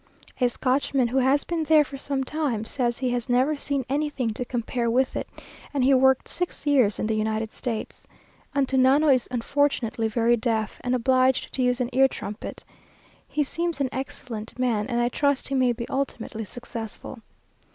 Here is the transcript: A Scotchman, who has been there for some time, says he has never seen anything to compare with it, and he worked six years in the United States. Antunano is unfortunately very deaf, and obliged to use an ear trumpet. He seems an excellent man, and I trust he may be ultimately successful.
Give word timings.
A 0.39 0.49
Scotchman, 0.49 1.09
who 1.09 1.19
has 1.19 1.43
been 1.43 1.61
there 1.65 1.83
for 1.83 1.95
some 1.95 2.23
time, 2.23 2.65
says 2.65 2.97
he 2.97 3.11
has 3.11 3.29
never 3.29 3.55
seen 3.55 3.85
anything 3.87 4.33
to 4.33 4.43
compare 4.43 4.89
with 4.89 5.15
it, 5.15 5.29
and 5.75 5.83
he 5.83 5.93
worked 5.93 6.27
six 6.27 6.65
years 6.65 6.97
in 6.97 7.05
the 7.05 7.13
United 7.13 7.51
States. 7.51 8.07
Antunano 8.55 9.09
is 9.13 9.27
unfortunately 9.29 10.07
very 10.07 10.35
deaf, 10.35 10.79
and 10.83 10.95
obliged 10.95 11.53
to 11.53 11.61
use 11.61 11.79
an 11.79 11.91
ear 11.93 12.07
trumpet. 12.07 12.63
He 13.27 13.43
seems 13.43 13.79
an 13.79 13.89
excellent 13.91 14.57
man, 14.57 14.87
and 14.87 14.99
I 14.99 15.07
trust 15.07 15.49
he 15.49 15.53
may 15.53 15.71
be 15.71 15.87
ultimately 15.87 16.45
successful. 16.45 17.19